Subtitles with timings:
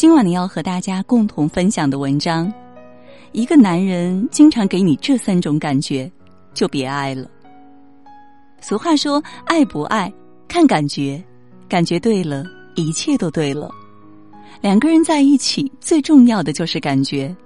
[0.00, 2.50] 今晚你，要和大家共同分享的文章：
[3.32, 6.10] 一个男人经常给你这三种感觉，
[6.54, 7.28] 就别爱了。
[8.62, 10.10] 俗话说，爱不爱
[10.48, 11.22] 看感觉，
[11.68, 12.46] 感觉对了，
[12.76, 13.70] 一切都对了。
[14.62, 17.36] 两个人在一起，最重要的就是感觉。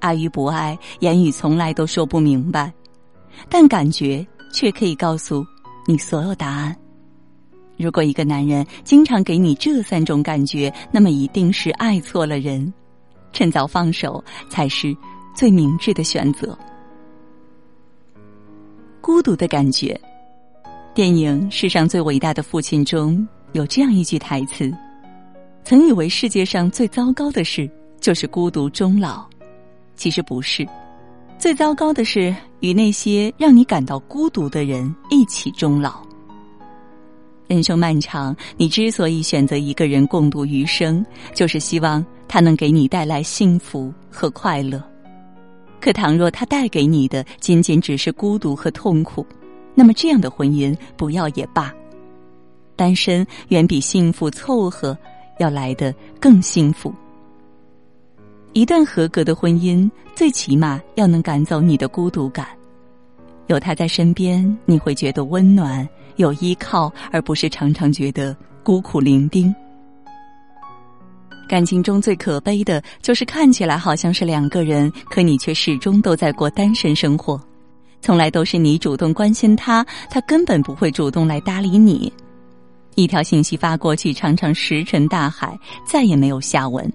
[0.00, 2.72] 爱与不爱，言语从来都说不明白，
[3.48, 5.46] 但感觉却可以告诉
[5.86, 6.76] 你所有答案。
[7.76, 12.72] 如果一个男人经常给你这三种感觉，那么一定是爱错了人，
[13.32, 14.96] 趁早放手才是
[15.34, 16.56] 最明智的选择。
[19.00, 20.00] 孤独的感觉，
[20.94, 24.72] 电影《世上最伟大的父亲》中有这样一句台词
[25.62, 27.68] ：“曾以为世界上最糟糕的事
[28.00, 29.26] 就是孤独终老，
[29.96, 30.66] 其实不是，
[31.38, 36.02] 最糟糕的是与那些让你感到孤独的人一起终老。”
[37.46, 41.04] 人生漫长，你之所以选择一个人共度余生，
[41.34, 44.82] 就是希望他能给你带来幸福和快乐。
[45.80, 49.26] 可倘若他带给你的仅仅只是孤独和痛苦，
[49.74, 51.72] 那么这样的婚姻不要也罢。
[52.74, 54.96] 单身远比幸福凑合
[55.38, 56.92] 要来的更幸福。
[58.54, 62.46] 一段合格的婚姻，最起码要能赶走你的孤独感。
[63.48, 65.86] 有他在身边，你会觉得温暖。
[66.16, 69.52] 有依靠，而不是常常觉得孤苦伶仃。
[71.46, 77.40] 感情中最可悲的就是看起来好像是两个人，可你却始终都在过单身生活。
[78.00, 82.12] 从来都是你主动关心他，他根本不会主动来搭理你。
[82.94, 86.90] 一条信息发过去，常常石沉大海，再也没有下文。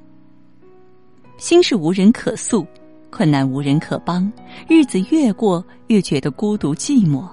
[1.37, 2.65] 心事无人可诉，
[3.09, 4.31] 困难无人可帮，
[4.67, 7.27] 日子越过越觉得孤独寂寞。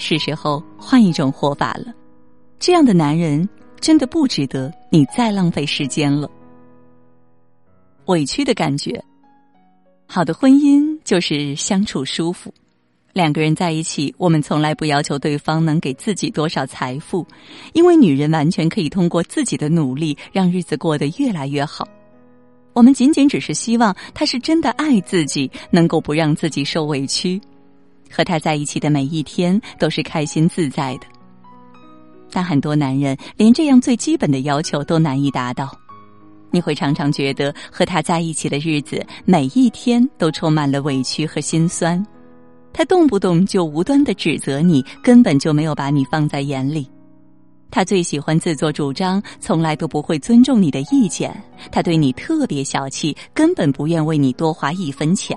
[0.00, 1.92] 是时候换一种活法了，
[2.58, 3.46] 这样的男人
[3.78, 6.28] 真的不值得你再浪费时间了。
[8.06, 9.04] 委屈的感觉，
[10.06, 12.52] 好的婚姻就是相处舒服。
[13.12, 17.26] 两个人在一起，我们从来不要求对方能给自己多少财富，
[17.74, 21.86] 因为女人完全可以通过自己的努力让日子过得越来越好。
[22.72, 27.38] 我们仅仅只是希望他是真的爱自己，能够不让自己受委屈。
[28.10, 31.06] 和他在一起的每一天都是开心自在的，
[32.30, 35.70] 但很多男人连这样最基本的要求都难以达到，
[36.50, 42.04] 你会常常觉得和他在一起的日子每一天都充满了委屈和心酸，
[42.72, 46.88] 他动不动就无端的指责你，根本就没有把你放在眼里，
[47.70, 51.32] 他最喜欢自作主张，从来都不会尊重你的意见，
[51.70, 55.36] 他对你特别小气，根本不愿为你多花一分钱。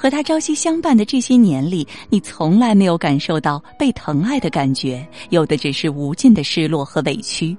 [0.00, 7.54] 和他朝夕相伴的这些年里，你从来没有感受到被疼爱的感觉，有的只是无尽的失落和委屈。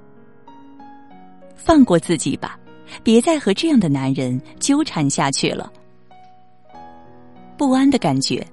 [1.54, 2.58] 放过自己吧，
[3.04, 5.72] 别再和这样的男人纠缠下去了。
[7.56, 8.44] 不安的感觉，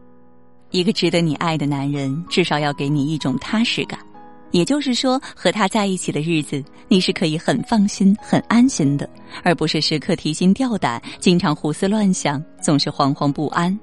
[0.69, 3.99] 一个值得你爱的男人，至少要给你一种踏实感。
[4.51, 9.09] 也就是说，和他在一起的日子，你是可以很放心、很安心的，
[9.43, 13.77] 而不是时刻提心吊胆、经常胡思乱想、总是惶惶不安。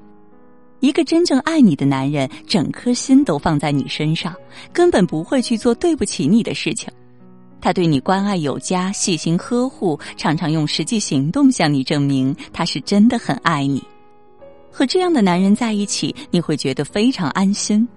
[0.81, 4.35] 一个真正爱你的男人，整颗心都放在你身上，
[4.73, 6.93] 根本不会去做对不起你的事情。
[7.61, 13.83] 他对你关爱有加、细心呵护，常常用实际行动向你证明他是真的很爱你。
[14.71, 17.89] 和这样的男人在一起，你会觉得非常安心。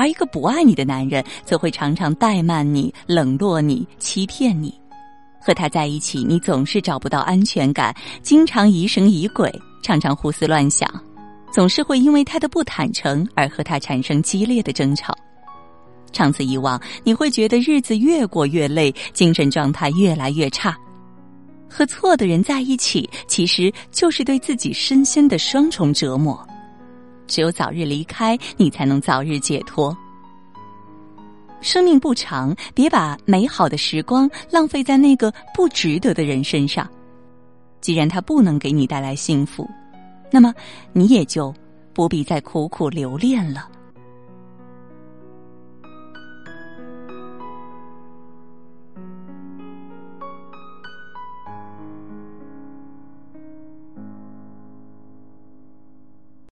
[0.00, 4.72] 而一个不爱你的男人，则会常常怠慢你、冷落你、欺骗你。
[5.38, 9.52] 和他在一起，你总是找不到安全感，经常疑神疑鬼，
[9.82, 10.90] 常常胡思乱想，
[11.52, 15.14] 总是会因为他的不坦诚而和他产生激烈的争吵。
[16.12, 20.74] 长此以往，你会觉得日子越过越累，精神状态越来越差。
[21.68, 26.42] 和错的人在一起，其实就是对自己身心的双重折磨。
[27.30, 29.96] 只有早日离开，你才能早日解脱。
[31.62, 36.86] 生命不长，别把美好的时光浪费在那个不值得的人身上。
[37.80, 39.68] 既然他不能给你带来幸福，
[40.30, 40.52] 那么
[40.92, 41.54] 你也就
[41.94, 43.68] 不必再苦苦留恋了。